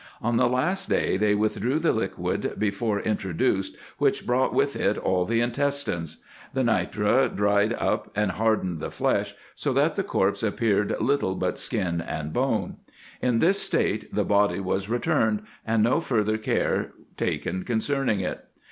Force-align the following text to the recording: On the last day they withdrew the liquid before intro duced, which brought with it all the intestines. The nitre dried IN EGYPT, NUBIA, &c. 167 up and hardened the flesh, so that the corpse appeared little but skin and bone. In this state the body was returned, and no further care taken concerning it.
On 0.19 0.35
the 0.37 0.49
last 0.49 0.89
day 0.89 1.15
they 1.15 1.35
withdrew 1.35 1.77
the 1.77 1.91
liquid 1.93 2.55
before 2.57 3.01
intro 3.01 3.33
duced, 3.33 3.75
which 3.99 4.25
brought 4.25 4.51
with 4.51 4.75
it 4.75 4.97
all 4.97 5.25
the 5.25 5.41
intestines. 5.41 6.23
The 6.55 6.63
nitre 6.63 7.29
dried 7.29 7.73
IN 7.73 7.77
EGYPT, 7.77 7.77
NUBIA, 7.77 7.77
&c. 7.77 7.77
167 7.79 7.93
up 7.93 8.11
and 8.15 8.31
hardened 8.31 8.79
the 8.79 8.89
flesh, 8.89 9.35
so 9.53 9.71
that 9.73 9.93
the 9.93 10.03
corpse 10.03 10.41
appeared 10.41 10.95
little 10.99 11.35
but 11.35 11.59
skin 11.59 12.01
and 12.01 12.33
bone. 12.33 12.77
In 13.21 13.37
this 13.37 13.61
state 13.61 14.11
the 14.11 14.25
body 14.25 14.59
was 14.59 14.89
returned, 14.89 15.43
and 15.67 15.83
no 15.83 15.99
further 16.01 16.39
care 16.39 16.93
taken 17.15 17.61
concerning 17.63 18.21
it. 18.21 18.45